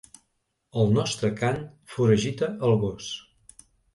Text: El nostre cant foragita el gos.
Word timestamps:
El 0.83 0.87
nostre 0.95 1.29
cant 1.41 1.59
foragita 1.95 2.51
el 2.69 2.75
gos. 2.87 3.13